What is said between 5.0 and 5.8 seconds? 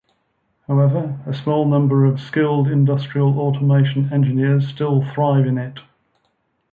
thrive in it.